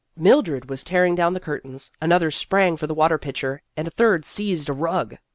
Mildred 0.17 0.67
was 0.67 0.83
tearing 0.83 1.13
down 1.13 1.33
the 1.35 1.39
curtains, 1.39 1.91
another 2.01 2.31
sprang 2.31 2.75
for 2.75 2.87
the 2.87 2.95
water 2.95 3.19
pitcher, 3.19 3.61
and 3.77 3.87
a 3.87 3.91
third 3.91 4.25
seized 4.25 4.67
a 4.67 4.73
rug. 4.73 5.17